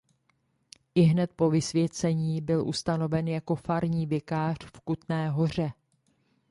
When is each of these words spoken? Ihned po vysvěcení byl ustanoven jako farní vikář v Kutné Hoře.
Ihned 0.95 1.33
po 1.35 1.49
vysvěcení 1.49 2.41
byl 2.41 2.67
ustanoven 2.67 3.27
jako 3.27 3.55
farní 3.55 4.05
vikář 4.05 4.57
v 4.65 4.79
Kutné 4.79 5.29
Hoře. 5.29 5.71